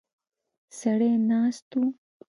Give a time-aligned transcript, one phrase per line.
[0.77, 1.81] سړی ناست و.